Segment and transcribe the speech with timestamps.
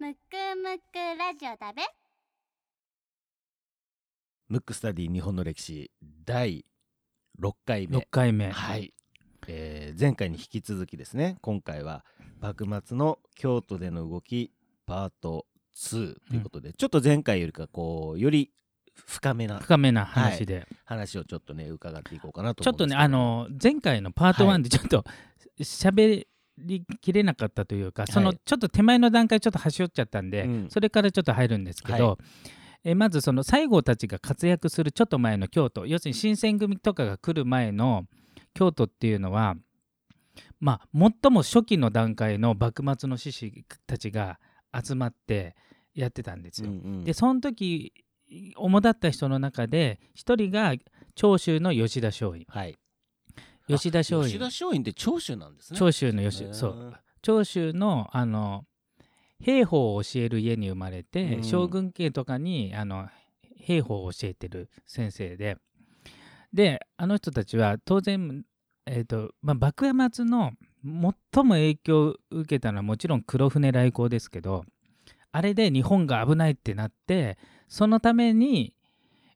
[0.00, 0.16] むく
[0.62, 1.82] むくラジオだべ。
[4.48, 5.90] ムックスタディ日本の歴史
[6.24, 6.64] 第
[7.40, 7.98] 6回目。
[7.98, 8.52] 6回目。
[8.52, 8.94] はい、
[9.48, 11.36] えー前回に引き続きですね。
[11.42, 12.04] 今回は
[12.38, 14.52] 幕末の京都での動き
[14.86, 18.52] パート2ということで、ちょっと前回よりかこうより
[18.94, 25.04] 深めな深めな話で、話をちょっとね伺っていこうかなとちょっとねあの前回のパート1でちょっと
[25.58, 30.66] 喋りきれなかったというか、そのはいちょっと手前の段階ちょっと端折っちゃったんで、うん。
[30.70, 32.18] それからちょっと入るんですけど、は
[32.84, 35.86] えまずその西郷たちが活躍するちょっと前の京都。
[35.86, 38.04] 要するに新選組とかが来る前の
[38.54, 39.56] 京都っていうのは
[40.60, 40.88] まあ
[41.22, 44.38] 最も初期の段階の幕末の志士たちが
[44.72, 45.56] 集まって
[45.94, 46.70] やってたんですよ。
[46.70, 47.04] うんうん。
[47.04, 47.92] でその時
[48.56, 50.74] 主だった人の中で一人が
[51.14, 52.46] 長州の吉田松陰。
[52.48, 52.76] はい
[53.68, 54.24] 吉田松陰。
[54.26, 55.78] 吉田松陰って長州なんですね。
[55.78, 56.94] 長州の吉そう。
[57.22, 58.64] 長州のあの
[59.40, 61.44] 兵法を教える家に生まれて、うん。
[61.44, 63.08] 将軍家とかにあの
[63.56, 65.58] 兵法を教えてる先生で。
[66.52, 68.44] であの人たちは当然、
[68.86, 74.64] えーとまあ、幕末の最も影響を受けたのはもちろん黒船来航ですけど
[75.32, 77.36] あれで日本が危ないってなって
[77.68, 78.74] そのために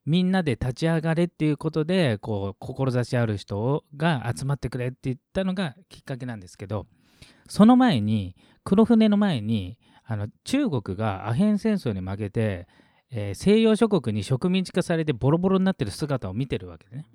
[0.04, 6.86] みんなで立ち上がれっていうことでこう志ある人が集まってくれって言ったのがきっかけなんですけど
[7.48, 12.66] その前に黒船の前にあの中国がアヘン戦争に負けて、
[13.10, 17.06] えー西洋諸国に植民地化されてボロボロになってる姿を見てるわけでね。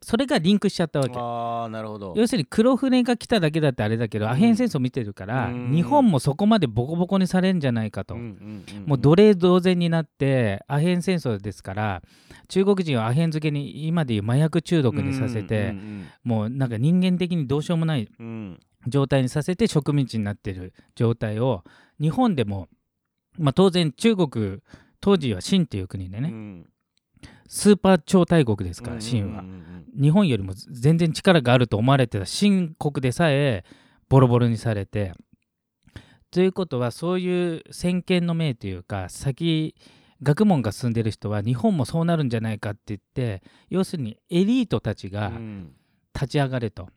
[0.00, 1.14] それがリンクしちゃったわけ。
[1.16, 2.14] ああなるほど。
[2.16, 5.72] 要するに黒船が来ただけだってあれだけど、アヘン戦争見てるから、うん。
[5.72, 8.26] 日本もそこまでボコボコにされんじゃないかと、うんうん
[8.76, 12.02] うんもう奴隷同然になってアヘン戦争ですから
[12.48, 18.60] 中国人をアヘン漬けに今でいう麻薬中毒にさせて、うんもうなんか人間的にどうしようもないうんうん。
[18.86, 21.64] 状態にさせて植民地になってる状態を
[22.00, 22.68] 日本でも、
[23.36, 24.60] まあ、当然中国
[25.00, 26.70] 当時は清っていう国でね、うん
[27.48, 29.42] スーパー超大国ですから清は。
[30.00, 33.64] 日本よりも全然力があると思われてた清国でさえ
[34.08, 35.14] ボロボロにされて。
[36.30, 39.74] ということはそういう先見の明というか先
[40.22, 45.72] 学問が進んでる人は日本もそうなるんじゃないかって言って要するにエリートたちがうん。
[46.14, 46.88] 立ち上がれと。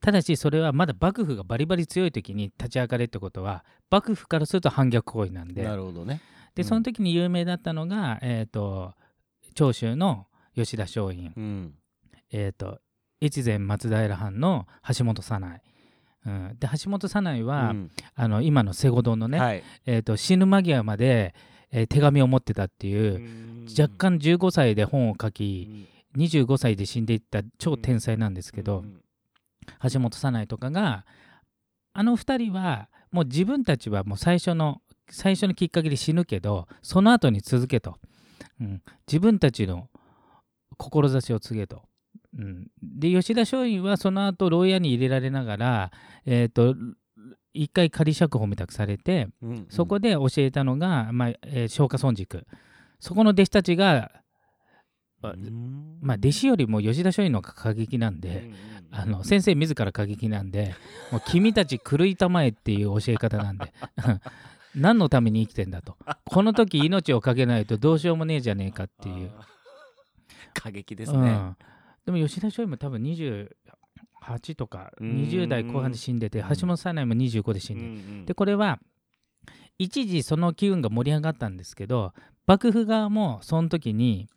[0.00, 5.62] ただしそれはまだ幕府がバリバリ強い時に立ち上がれってことは幕府からすると反逆行為なんで。
[5.62, 6.20] なるほどね。
[6.54, 8.94] でその時に有名だったのが、えー、と
[9.58, 11.74] 長州の吉田松陰、うん。
[12.30, 12.78] えー、と
[13.20, 15.60] 越前松平藩の橋本早苗、
[16.26, 17.90] うん、で橋本早苗は、うん。
[18.14, 19.64] あの今の瀬古堂のね、はい。
[19.84, 21.34] えー、と死ぬ間際まで、
[21.72, 28.84] えー手紙を持ってたっていう、若干15歳で本を書き25歳で死んでいった超天才なんですけど、
[29.92, 31.04] 橋本早苗とかが
[31.92, 34.80] あの2人はもう自分たちはもう最初の
[35.10, 37.96] 最初のきっかけで死ぬけどその後に続けと、
[38.60, 39.88] うん、自分たちの
[40.76, 41.82] 志を告げと。
[42.36, 45.92] うん、で吉田松陰はその後牢屋に入れられながら、
[46.26, 46.76] えー、と
[47.54, 49.66] 一回仮釈放みたくされてうんうん。
[49.70, 52.46] そこで教えたのが、まあえー松下村塾。
[53.00, 54.10] そこの弟子たちが、
[55.20, 55.98] まあうん。
[56.00, 58.54] まあ、弟子よりも吉田松陰の方が過激なんで、うんうん。
[58.90, 60.74] あの先生自ら過激なんで
[61.12, 63.72] もう君たち狂いたまえっていう教え方なんで
[64.78, 65.96] 何のために生きてんだと。
[66.24, 69.30] この時命をかけないとどうしようもねえじゃねえかっていう、
[70.54, 71.18] 過激ですね。
[71.18, 71.56] うん、
[72.06, 75.22] でも吉田松陰も多分28とかうん。
[75.22, 76.56] 20代後半で死んでてうん。
[76.56, 78.26] 橋本早苗も25で死んで。
[78.26, 78.78] でこれは
[79.78, 82.12] 一時その機運が盛り上がったんですけど
[82.46, 84.28] 幕府側もその時に、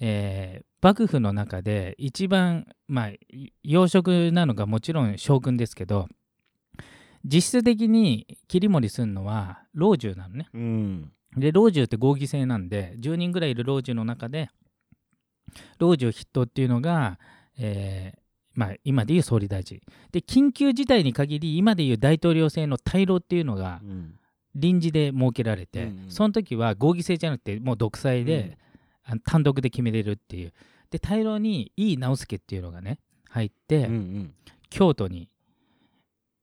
[0.00, 6.06] えー幕府の中で一番、まあ、い要職なのがもちろん将軍ですけど
[7.24, 10.48] 実質的に切り盛りするのは老中なのね。
[10.52, 11.12] うん。
[11.36, 14.48] で老中って合議制なんで10人ぐらいいる老中の中で
[15.78, 17.18] 老中筆頭っていうのが、
[17.58, 18.18] えー
[18.54, 19.80] まあ、今でいう総理大臣。
[20.12, 24.18] で緊急事態に限り今でいう大統領制の大老っていうのがうん。
[24.58, 26.10] 臨時で設けられて、うんうん。
[26.10, 28.56] その時は合議制じゃなくてもう独裁で、
[29.04, 30.52] あの単独で決めれるっていう。
[30.90, 32.98] で大老に井伊直弼っていうのがね
[33.28, 34.34] 入って、うんうん。
[34.70, 35.28] 京都に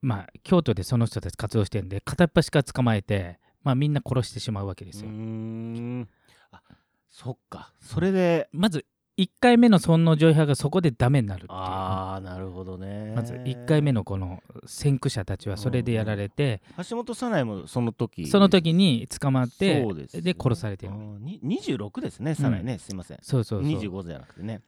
[0.03, 5.09] まあ京都でその人たち活動してるんで片っ端から捕まえて、まあ、みんな殺してしまうわけですよ。
[5.09, 6.07] うーん。
[6.51, 6.61] あ
[7.09, 7.71] そっか。
[7.79, 8.85] それでまず
[9.17, 11.51] 1回目の尊王攘夷派がそこでダメになるっていう。
[11.51, 13.13] ああなるほどね。
[13.15, 20.93] まず1回目のこの先駆者たちはそれでやられて、橋本早苗もその時その時に捕まってですよで殺されてる。
[20.93, 23.19] あーに26ですね早苗ね、すいません。
[23.21, 23.71] そうそうそう。
[23.71, 24.61] 25じゃなくてね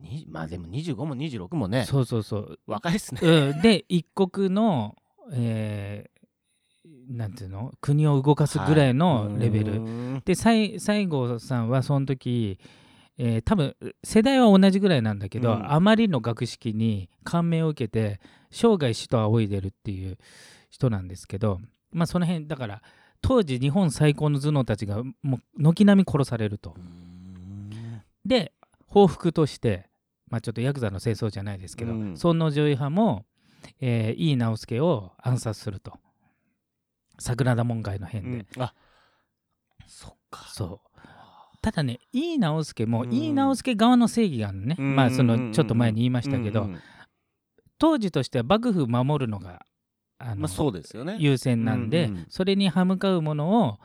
[0.00, 2.58] にまあでも25も26もねそうそうそう。
[2.66, 3.20] 若いっすね。
[3.22, 4.96] うん、で一国の、
[5.32, 6.20] えー
[7.08, 7.72] なんていうの？
[7.80, 9.78] 国を動かすぐらいのレベル、うー
[10.18, 10.22] ん。
[10.24, 12.58] で西西郷さんはその時、
[13.18, 15.72] えー多分世代は同じぐらいなんだけど、うん。
[15.72, 18.20] あまりの学識に感銘を受けて
[18.50, 20.18] 生涯死と仰いでるっていう
[20.70, 21.60] 人なんですけど
[21.92, 22.82] まあその辺だから
[23.20, 26.74] 当時日本最高の頭脳たちがもう軒並み殺されると。
[28.24, 28.52] で
[28.90, 29.88] 報復として、
[30.28, 32.16] まあ、ちょっとヤクザの戦争じゃないですけど、うん。
[32.16, 33.24] 尊王攘夷派も、
[33.80, 35.94] えー井伊直弼を暗殺すると。
[37.18, 38.62] 桜田門外の変で、うん。
[38.62, 38.74] あ
[39.86, 40.46] そっか。
[40.48, 40.98] そう。
[41.62, 43.12] ただね井伊直弼もうん。
[43.12, 46.70] 井伊直弼側の正義があるのね、まあそのちょっと前に言いましたけど、うん。
[46.72, 46.80] うん
[47.78, 49.64] 当時としては幕府を守るのが
[50.18, 51.16] あの、まあそうですよね。
[51.18, 53.78] 優先なんで、うんうんそれに歯向かうものを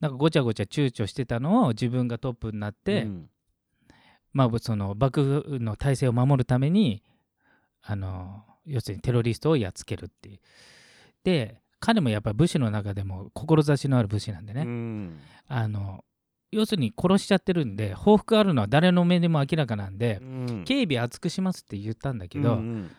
[0.00, 3.30] なんかごちゃごちゃ躊躇してたのを自分がトップになって、うん
[4.36, 7.02] まあ、その幕府の体制を守るために
[7.82, 10.40] あの要するにテロリストをやっつけるっていう。
[11.24, 15.18] で彼もやっぱり武士の中でも志のある武士なんでね、うん。
[15.48, 16.04] あの
[16.52, 20.64] 要するに殺しちゃってるんで報復あるのは誰の目でも明らかなんで、うん。
[20.66, 22.90] 警備厚くしますって言ったんだけど、うんうん。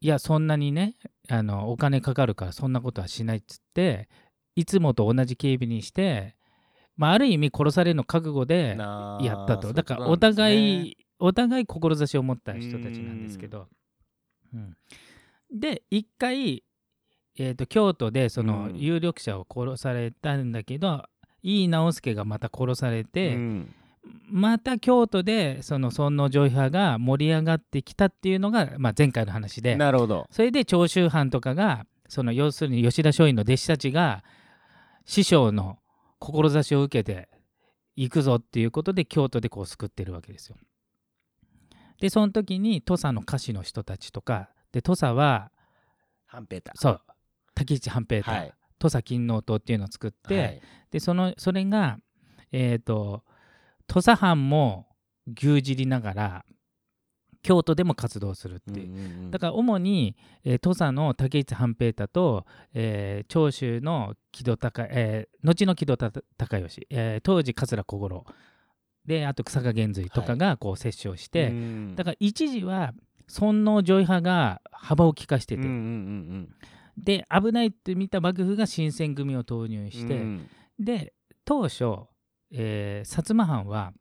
[0.00, 0.94] いやそんなにね
[1.28, 4.08] あのお金かかるからそんなことはしないっつって
[4.54, 6.36] いつもと同じ警備にして、
[6.96, 9.72] まあ、ある意味殺されるの覚悟でやったと。
[9.72, 13.68] だからお互い、お互い志を持った人たちなんですけど、
[14.54, 14.76] うん。
[15.50, 16.64] で一回、
[17.38, 18.78] えー、と京都でそのうん。
[18.78, 21.04] 有力者を殺されたんだけど、
[21.42, 23.74] 井伊直弼がまた殺されて、うん。
[24.28, 29.76] また京都でその尊王攘夷派が盛り上がってきたっていうのが、まあ、前回の話で。
[29.76, 30.26] なるほど。
[30.30, 34.24] それで長州藩とかがその要するに吉田松陰の弟子たちが
[35.06, 35.78] 師匠の
[36.22, 37.28] 志を受けて
[37.96, 40.56] 行くぞっていうことで京都でこう救ってるわけですよ。
[42.00, 45.50] でその時に土佐の歌手の人たちとかで土佐は
[46.26, 46.72] 半平太。
[46.76, 47.00] そう
[47.54, 48.52] 竹内半平太、はい。
[48.78, 50.62] 土佐勤王党っていうのを作って、はい。
[50.90, 51.98] でそのそれが
[52.52, 53.24] えっ、と
[53.86, 54.86] 土佐藩も
[55.26, 56.44] 牛耳りながら
[57.42, 58.90] 京都でも活動するっていう。
[58.90, 59.30] うんうんうん。
[59.30, 68.24] だから主に、えー土佐の竹内半平太と、えー長州の木戸孝、えー後の木戸孝義、えー当時桂小五郎。
[69.04, 71.96] であと草加源瑞とかがこう折衝して、うん。
[71.96, 72.94] だから一時は
[73.26, 76.48] 尊王攘夷派が幅を利かしてて、うんうんうん
[76.96, 80.48] で危ないって見た幕府が新選組を投入うんして、うん。
[80.78, 81.14] で
[81.44, 81.84] 当初、
[82.52, 83.92] えー薩摩藩は、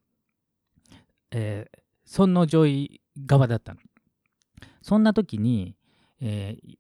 [1.31, 3.79] えー尊王攘夷側だったの。
[4.81, 5.75] そんな時に、
[6.19, 6.77] えー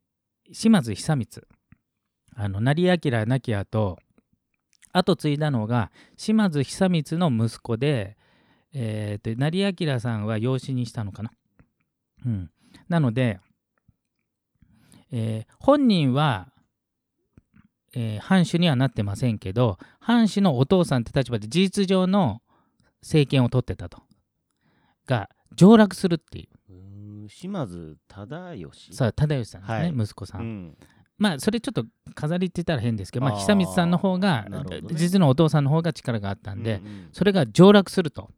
[0.53, 1.47] 島津久光
[2.35, 3.97] あの成明亡き後
[4.91, 8.17] 後継いだのが島津久光の息子で、
[8.73, 11.31] えーと成明さんは養子にしたのかな。
[12.25, 12.51] うん、
[12.89, 13.39] なので、
[15.11, 16.49] えー本人は
[17.93, 22.41] えー藩主にはなってませんけど藩主のお父さんって立場で事実上の
[23.01, 24.03] 政権を取ってたと
[25.05, 27.25] が上洛するっていう。
[27.25, 28.93] う島津忠義？
[28.93, 29.93] さあ忠義さんですね、はい。
[29.95, 30.77] 息子さん、うん。
[31.17, 34.81] まあそれちょっと飾りって言ったら変ですけど、まあ、久光さんの方が、ね。
[34.93, 37.09] 実のお父さんの方が力があったんで、うんうん。
[37.11, 38.29] それが上洛すると。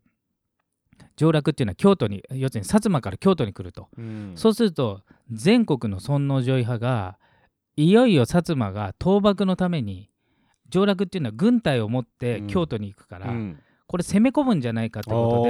[1.15, 4.34] 上洛っていうのは京都に要するに薩摩から京都に来ると、うん。
[4.36, 5.01] そうすると
[5.32, 7.17] 全国の尊王攘夷派が
[7.75, 10.10] いよいよ薩摩が倒幕のために
[10.70, 12.48] 上洛っていうのは軍隊を持ってうん。
[12.48, 13.60] 京都に行くから、うん
[13.93, 15.43] これ攻め込むんじゃないかってこ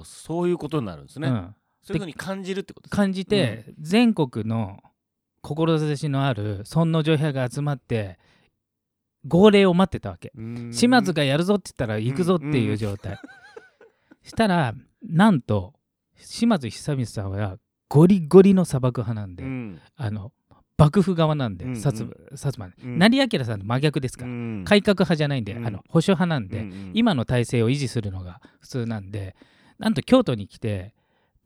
[0.00, 1.54] とで、そういうことになるんですね、うん。
[1.82, 4.78] そういうふうに感じるってこと感じて、全国の
[5.42, 8.18] 志のある尊王攘夷派が集まって
[9.26, 10.32] 号令を待ってたわけ。
[10.34, 10.72] うん。
[10.72, 13.20] 島津がやるぞって言ったら行くぞっていう状態。
[14.24, 15.74] したらなんと
[16.16, 17.58] 島津久光さんは
[17.90, 19.78] ゴリゴリの砂漠派なんで、うん。
[19.94, 20.32] あの
[20.78, 22.06] 幕府側なんで、薩
[22.40, 24.64] 摩成明さんと真逆ですから、うん。
[24.64, 25.66] 改革派じゃないんで、うん。
[25.66, 29.34] あの保守派なんで、今の体制を維持するのが普通なんで
[29.78, 30.94] なんと京都に来て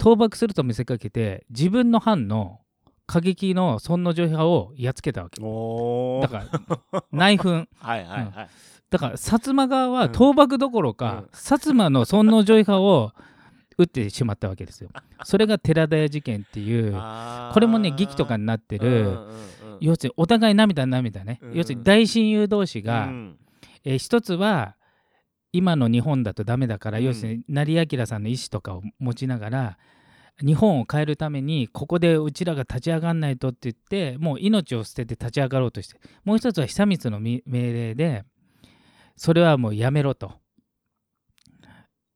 [0.01, 2.61] 倒幕すると見せかけて自分の藩の
[3.07, 5.41] 過激の尊王攘夷派をやっつけたわけ。
[5.41, 6.47] だか
[6.93, 7.67] ら内紛。
[7.79, 8.49] はいはいはい、
[8.91, 10.13] だから薩摩側はうん。
[10.13, 11.25] 倒幕どころか、うん。
[11.33, 13.13] 薩摩の尊王攘夷派を
[13.79, 14.91] 撃ってしまったわけですよ。
[15.25, 19.79] それが寺田屋事件っていうこれもね劇とかになってる、うんうんうん。
[19.81, 21.55] 要するにお互い涙涙ね、うん。
[21.55, 23.39] 要するに大親友同士が、うん。
[23.85, 24.77] えー一つは
[25.55, 27.05] 今の日本だとダメだから、うん。
[27.05, 29.79] 要するに成明さんの意思とかを持ちながら
[30.41, 38.25] 日本を変えるためにここでうちらが立ち上がんないとって言ってもう命を捨てて立ち上がろうとしてもう一つは久光のみ命令で
[39.17, 40.33] それはもうやめろと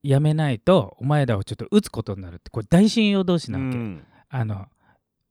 [0.09, 4.05] やめないとお前らをちょっと撃つことになるってこれ大親友同士なわけ、うん。
[4.29, 4.67] あの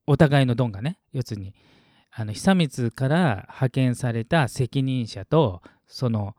[0.05, 1.53] お互いのドンがね要するに
[2.12, 6.36] あの久光から派遣された責任者とその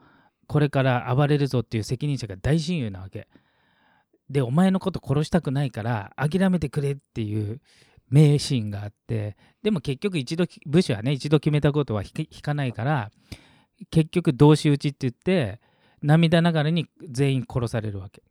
[0.47, 3.29] これから暴れるぞっていう責任者が大親友なわけ。
[4.29, 7.61] でお前のこと殺したくないから諦めてくれっていう
[8.11, 13.11] 名シーンがあってでも結局一度武士はね一度決めたことは引かないから
[13.91, 15.61] 結局同士討ちって言って
[16.03, 18.23] 涙ながらに全員殺されるわけ。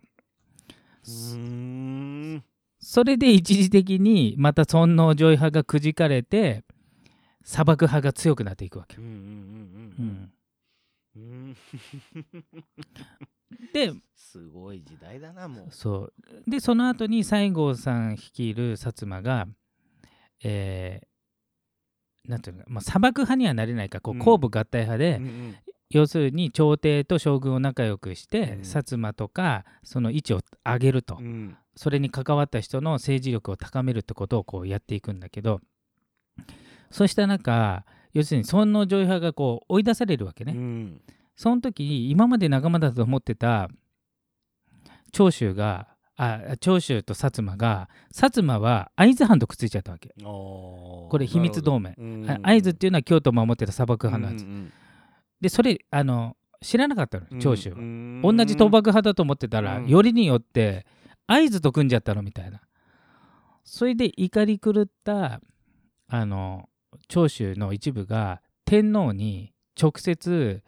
[2.80, 6.64] それで一時的にまた尊王攘夷派がくじかれて
[7.44, 8.98] 砂漠派が強くなっていくわけ。
[13.74, 15.68] ですごい時代だなもう。
[15.70, 16.14] そう。
[16.50, 19.48] でその後に西郷さん率いる薩摩が、
[20.44, 21.08] えー
[22.28, 24.20] なんていうのか、まあ、砂漠派にはなれないかこううん。
[24.20, 25.22] 後部合体派で、
[25.90, 28.60] 要するに朝廷と将軍を仲良くして、うん。
[28.62, 31.58] 薩摩とかその位置を上げると、うん。
[31.76, 35.62] それに関わった人の政治力を高めるってことをこうやっていくんだけど。
[36.92, 41.02] そうした中要するに尊王攘夷派がこう追い出されるわけね、うん。
[41.36, 43.70] その時に今まで仲間だと思ってた
[45.12, 50.14] 長州があ長州と薩摩が薩摩は会津藩とくっついちゃったわけ。
[50.24, 51.94] ここれ秘密同盟。
[52.42, 54.46] 会津っていうのは京都を守ってた砂漠派なんです、
[55.42, 59.88] でそれあの知らなかったの長州は、同じ倒幕派だと思ってたら、うん。
[59.88, 60.86] よりによって
[61.28, 62.62] 会津と組んじゃったのみたいな。
[63.64, 65.42] それで怒り狂った
[66.08, 66.70] あの
[67.08, 70.64] 長州の一部が天皇に直接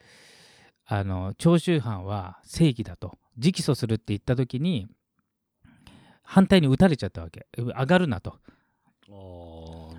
[0.86, 4.88] あの長州藩は正義だと直訴するって言った時に
[6.24, 7.48] 反対に撃たれちゃったわけ。
[7.56, 8.36] 上がるなと。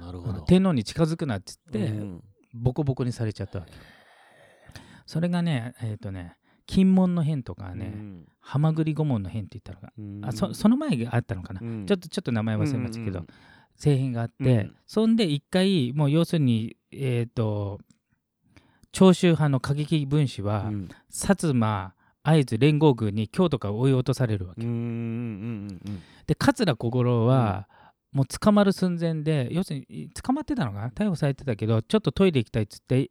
[0.01, 0.43] なるほど。
[0.43, 2.25] 天皇に近づくなって言って、うん。
[2.55, 3.73] ボコボコにされちゃったわけ
[5.09, 6.37] それがねえっ、とね
[6.67, 7.95] 金門の変とかね、
[8.41, 10.21] ハマグリ御門の変って言ったのが、うん。
[10.23, 11.87] あそその前があったのかな、うん。
[11.87, 13.27] ちょっとちょっと名前忘れましたけど、うんうん
[13.73, 14.77] 政変があって、うん。
[14.87, 17.81] そんで一回もう要するにえっ、と
[18.93, 20.89] 長州派の過激分子は、うん。
[21.11, 24.75] 薩摩会津連合軍に京都から追い落とされるわけ、うんうん
[25.87, 27.67] うんで桂小五郎は、
[28.13, 30.89] もう捕まる寸前で要するに捕まってたのかな？
[30.91, 33.11] 逮捕されてたけどちょっとトイレ行きたいっつって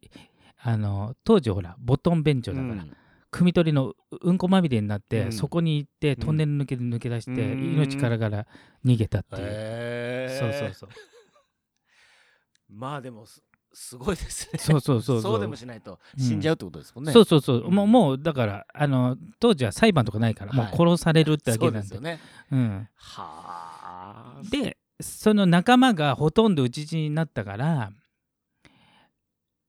[0.60, 2.98] あの当時ほらボトン便所だから、うん。
[3.32, 5.32] 汲み取りのうんこまみれになって、うん。
[5.32, 7.74] そこに行ってトンネル抜け抜け出して、うん。
[7.76, 8.48] 命からがら
[8.86, 10.40] 逃げたっていう、へー。
[10.40, 10.90] そうそうそう。
[12.70, 13.42] まあでもす
[13.74, 14.60] すごいですね。
[14.60, 15.34] そうそうそうそう。
[15.34, 17.12] そうでもしないと死んじゃうってことですもんね。
[17.12, 17.74] そうそうそう、うん。
[17.74, 21.96] もうもうだからあの当時は裁判とかないから、もうはい殺されるってだそうけなんで。
[21.96, 22.20] よね。
[22.52, 24.42] うん、はあ。
[24.50, 27.92] でその仲間がほとんど討ち死になったから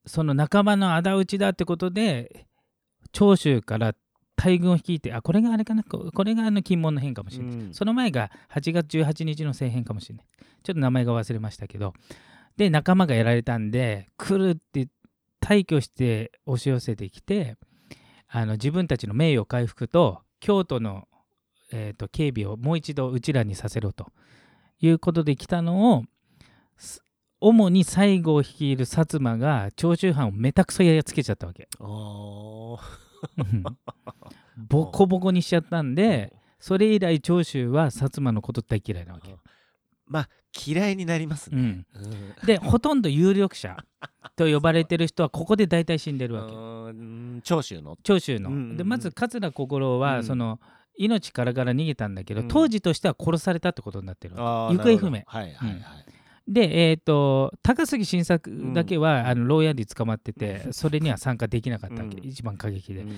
[0.09, 2.47] その仲間の仇討ちだってことで
[3.13, 3.95] 長州から
[4.37, 7.75] 大軍を率いてあこれがあれかなここれがあの金門の変かもしれない、うん。
[7.75, 10.27] その前が8月18日の政変かもしれない。
[10.63, 11.95] ちょっと名前が忘れましたけど。
[12.59, 14.89] で仲間がやられたんで来るって
[15.41, 17.57] 大挙して押し寄せてきて
[18.27, 21.07] あの自分たちの名誉回復と京都の、
[21.73, 24.09] えー、と警備をもう一度うちらにさせろと
[24.81, 26.09] いうことで来たのをす
[27.41, 31.69] 主に西郷率いる薩摩が長州藩をめたくそやっつけちゃったわけ。
[34.57, 39.37] ボコボコにしちゃったんでそれ以来長州は薩摩のこと大嫌いなわけ、
[40.07, 40.29] まあ
[40.67, 41.99] 嫌いになりますね、うん、う
[42.43, 42.47] ん。
[42.47, 43.77] でほとんど有力者
[44.37, 46.55] と呼ばれてる人はここで大体死んでるわけ。
[46.55, 46.59] う
[46.93, 47.97] ん長州の。
[48.03, 48.77] 長州の、うんうんうん。
[48.77, 50.25] でまず桂小五郎は、うん。
[50.25, 50.59] その
[50.97, 52.49] 命からがら逃げたんだけど、うん。
[52.49, 55.23] 当時としては殺されたってことになってる行方不明。
[55.27, 55.81] はいはいはい、
[56.49, 62.27] で、えー、と高杉晋作だけは、あの牢屋に捕まっててそれには参加できなかったわけ、うん。
[62.27, 63.03] 一番過激で。
[63.03, 63.17] うん。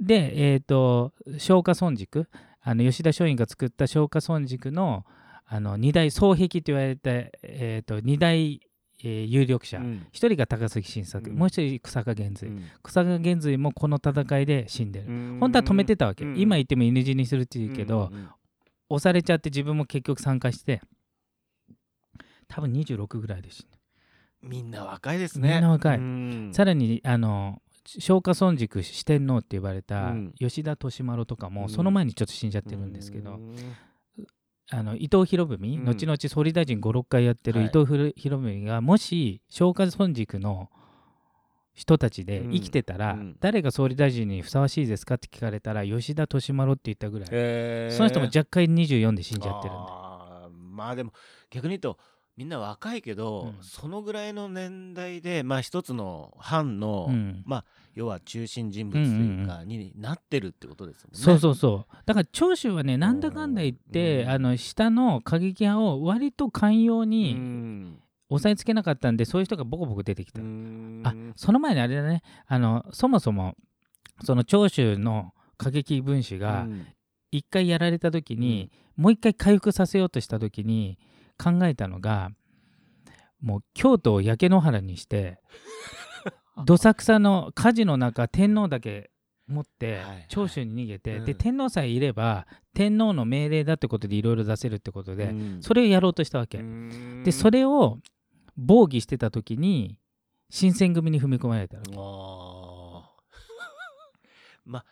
[0.00, 2.28] で、えー、と松下村塾
[2.62, 5.04] あの吉田松陰が作った松下村塾の
[5.44, 7.10] あの二大双璧と言われた、
[7.42, 8.58] えー、と二大、
[9.04, 10.06] えー有力者、うん。
[10.10, 11.36] 一人が高杉晋作、うん。
[11.36, 12.64] もう一人草加源瑞、うん。
[12.82, 15.06] 草加源瑞もこの戦いで死んでる、
[15.40, 16.38] 本当は止めてたわけ、うん。
[16.38, 18.28] 今言っても NG にするって言うけど、うんうん。
[18.88, 20.80] 押されちゃって自分も結局参加して
[22.52, 23.78] 多分26ぐらいで死んで
[24.42, 25.54] みんな若いですね。
[25.54, 25.98] みんな若い。
[25.98, 26.50] うん。
[26.52, 27.62] さらにあの
[27.98, 30.34] 松下村塾四天王って呼ばれたうん。
[30.38, 31.68] 吉田利丸とかも、うん。
[31.68, 33.56] その前にちょっと死んじゃってるんですけど、うん。
[34.70, 35.84] あの伊藤博文、うん。
[35.84, 37.68] 後々総理大臣56回やってるはい。
[37.68, 40.68] 伊藤博文がもし松下村塾の
[41.72, 42.52] 人たちでうん。
[42.52, 43.36] 生きてたら、うん。
[43.40, 49.92] 誰が総理大臣にふさわしいですかって聞かれたら吉田利丸って言ったぐらい、その人も若干24で死んじゃってるんで。
[50.72, 51.12] まあでも
[51.50, 51.98] 逆に言うと
[52.36, 53.62] みんな若いけど、うん。
[53.62, 57.44] そのぐらいの年代でまあ一つの藩の、うん。
[57.94, 61.18] 要は中心人物というか、になってるってことですもんね。
[61.18, 61.96] そうそうそう。
[62.06, 64.30] だから長州はねなんだかんだ言って、うん。
[64.30, 67.98] あの下の過激派を割と寛容うにん。
[68.30, 71.02] 押さえつけなかったんでそういう人がボコボコ出てきた、うん。
[71.04, 72.22] あその前にあれだね。
[72.46, 73.56] あのそもそも
[74.24, 76.86] その長州の過激分子がうん。
[77.34, 80.98] 一回やられた時に、もう一回回復させようとした時に
[81.38, 82.30] 考えたのが
[83.40, 85.40] もう京都を焼け野原にして
[86.64, 89.12] どさくさの火事の中天皇だけ
[89.46, 90.26] 持ってはいはい。
[90.28, 91.24] 長州に逃げて、うん。
[91.24, 95.62] で天皇さえいれば天皇の命令だってことでいろいろ出せるってことで、うん。
[95.62, 97.22] それをやろうとしたわけ、うん。
[97.24, 97.98] でそれを
[98.56, 99.98] 防御してた時に
[100.50, 101.92] 新選組に踏み込まれたわけ。
[104.64, 104.84] まあ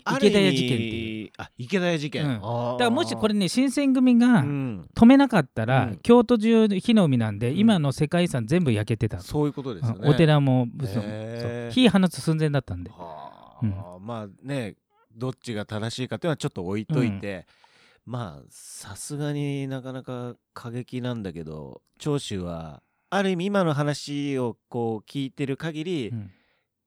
[0.00, 2.34] 池田屋事件ってある意味あ池田屋事件、うん。
[2.34, 4.88] だからもしこれね新選組がうん。
[4.94, 5.96] 止めなかったら、うん。
[5.98, 7.58] 京都中火の海なんで、うん。
[7.58, 10.08] 今の世界遺産全部焼けてた、そういうことですよね。
[10.08, 10.66] お寺も
[11.70, 12.90] 火放つ寸前だったんで。
[12.90, 13.98] はあ。
[14.00, 14.74] まあね
[15.16, 17.46] どっちが正しいかっていうのはちょっと置いといて、
[18.06, 26.30] まあさすがになかなか過激なんだけど長州はある意味今の話をこう聞いてる限り、うん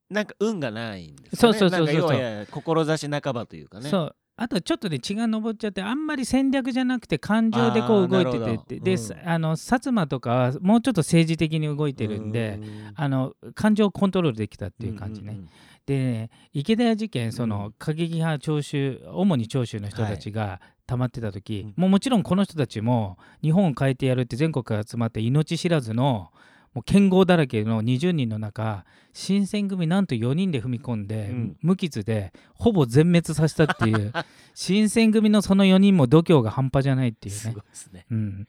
[0.10, 1.58] なんか運がないんですよね。
[1.60, 1.96] そうそうそうそう。
[1.96, 3.90] なんか要は志半ばというかね。
[3.90, 4.16] そう。
[4.36, 8.80] あとちょっとね血が上っちゃってあんまり戦略じゃなくて感情でこう動いててって。
[8.80, 12.94] で、うんあの薩摩とかはもうちょっと政治的に動いてるんでうん。
[12.96, 15.34] あの感情をコントロールできたっていう感じね。
[15.34, 15.50] んんん
[15.86, 17.74] でね池田屋事件そうのん。
[17.78, 21.82] 過激派長州主に長州の人たちが溜まってた時、うん。
[21.82, 26.32] もうもちろんこの人たちも日本を変えてやるって全国から集まって命知らずの
[26.74, 31.58] もう剣豪だらけの20人の中新選組なんと4人で踏み込んで、うん。
[31.62, 34.12] 無傷でほぼ全滅させたっていう
[34.56, 38.06] 新選組のその4人も度胸が半端じゃないっていうすねごいですね。
[38.10, 38.48] うん、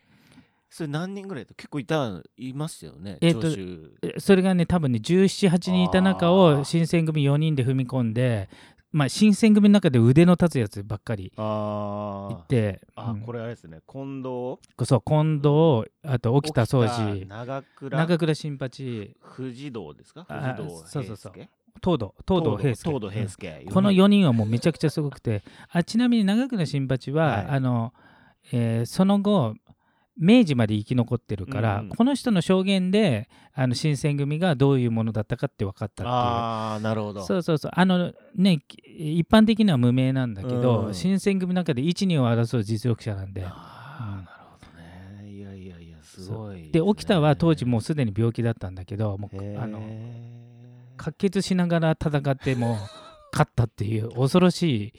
[0.71, 3.19] それ何人ぐらいと結構いたいますよね。
[3.21, 3.93] えっと長州。
[4.03, 6.65] えそれがね多分ね1718人いた中あをー。
[6.65, 8.49] 新選組4人で踏み込んで
[8.94, 11.30] まあ新選組の中で腕の立つやつばっかりい
[12.48, 13.20] てあ、うん。
[13.22, 13.80] これあれですね。
[13.90, 14.57] 近藤？
[14.87, 17.26] そう近藤あと沖田総司。
[17.28, 17.98] 長倉？
[17.98, 19.16] 長倉新八。
[19.20, 20.24] 藤堂ですか？
[20.28, 21.33] あ藤堂そうそうそう。
[21.33, 21.50] 平介？
[21.83, 22.88] 東堂東堂平介。
[22.88, 23.28] 平うん。
[23.28, 25.42] 介、この4人はもうめちゃくちゃすごくて。
[25.72, 27.46] あちなみに長倉新八は、はい。
[27.48, 27.92] あの
[28.52, 29.57] えーその後
[30.16, 36.09] 明治まで生き残ってるから、うんこの人の証言であの新選組がどういうものだったかって分かったっていう。
[36.09, 37.24] ああなるほど。
[37.24, 37.72] そうそうそう。
[37.74, 38.61] あのね
[38.96, 43.44] 一般的には無名なんだけど、うん新選組の中で一二を争う実力者なんで。
[43.44, 45.31] あなるほどね。
[45.31, 49.81] いやいやいやすごいで沖田は当時もうすでに病気だったんだけどもうあの
[50.96, 52.79] 滑血しながら戦っても
[53.33, 54.92] 勝ったっていう恐ろしい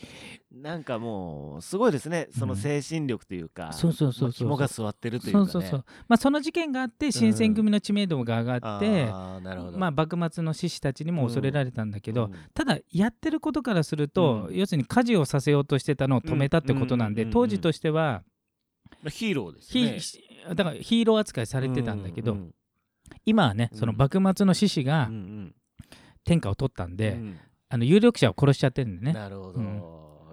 [0.66, 2.28] なんかもうすごいですね。
[2.36, 4.48] そのうん精神力というか、そうそうそうそう。
[4.48, 5.46] まあ肝が据わってるというかね。
[5.46, 5.86] そうそうそう。
[6.08, 9.78] まあその事件があって新選組の知名度が上がって、あーなるほど。
[9.78, 12.34] まあ幕末の志士たちにも恐れられたんだけど、うん。
[12.56, 14.56] ただやってることからすると、うん。
[14.56, 18.24] 要するに火事をさせようとしてたのを止めたってことなんで、うん当時としては、
[19.04, 20.00] まあヒーローですヒね。
[20.56, 22.52] だからヒーロー扱いされてたんだけど、うんうん
[23.24, 25.56] 今はねその幕末の志士がうんうん。
[26.24, 27.38] 天下を取ったんで、うん。
[27.70, 29.14] あの有力者を殺しちゃってるんでね。
[29.14, 29.60] なるほど、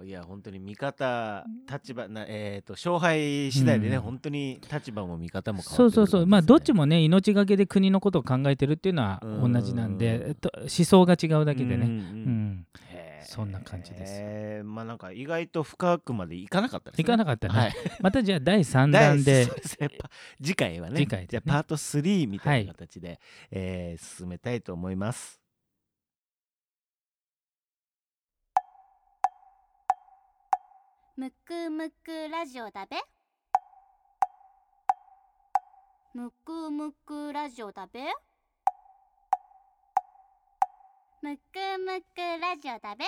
[0.03, 4.01] いや本当に味方立場なえっ、と勝敗次第でね、うん。
[4.03, 12.67] 本当に立場も味方も変わってくるそうそうそう、まあどっちももね命がけで国のことを考えてるっていうのは同じなんで、うんえっと、思想が違うだけでね、うんうん
[13.25, 14.19] そんな感じです。
[14.21, 17.01] へーまあなんか意外と深くまでいかなかったですね。
[17.01, 17.73] いかなかったね、はい。
[18.01, 19.47] またじゃあ第3第弾で。
[20.43, 20.97] 次回はね。
[20.97, 21.27] 次回でね。
[21.31, 25.42] じゃあパート3みたいな形で、えー進めたいと思います
[31.15, 32.97] むくむくラジオだべ。
[36.15, 37.99] むくむくラジオだべ。
[41.21, 41.41] むく
[41.85, 43.05] むくラジオだべ。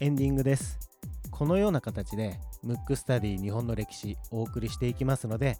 [0.00, 0.78] エンディングです。
[1.30, 5.58] このような形でムックスタディ日本の歴史お送りしていきますので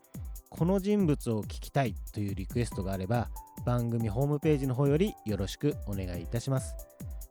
[0.48, 3.28] この人物を聞きたいというリクエストがあれば
[3.64, 6.74] 番組ホームページの方よりよろしくお願いいたします。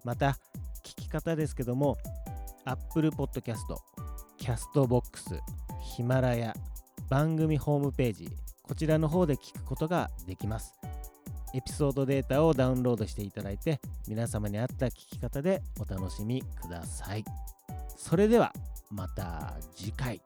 [0.04, 0.38] また
[0.84, 1.98] 聞き方ですけども
[2.66, 3.58] Apple Podcast、
[4.40, 5.40] Castbox、
[5.96, 6.54] ヒマラヤ、
[7.10, 8.30] 番組ホームページ
[8.64, 10.74] こちらの方で聞くことができます。
[11.56, 17.26] エピソードデータをダウンロードしていただいて皆様に合った聞き方でお楽しみください。
[17.98, 18.54] それでは
[18.92, 20.22] また次回。